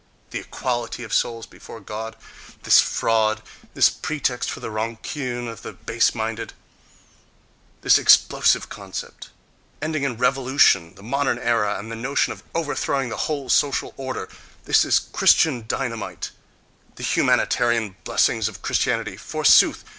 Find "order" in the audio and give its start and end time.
13.95-14.27